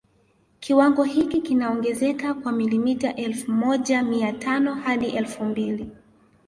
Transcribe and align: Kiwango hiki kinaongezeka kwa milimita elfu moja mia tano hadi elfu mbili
Kiwango 0.59 1.03
hiki 1.03 1.41
kinaongezeka 1.41 2.33
kwa 2.33 2.51
milimita 2.51 3.15
elfu 3.15 3.51
moja 3.51 4.03
mia 4.03 4.33
tano 4.33 4.73
hadi 4.75 5.05
elfu 5.09 5.45
mbili 5.45 5.89